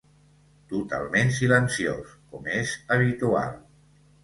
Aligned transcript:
Totalment 0.71 1.29
silenciós, 1.35 2.17
com 2.33 2.51
és 2.57 2.75
habitual. 2.99 3.57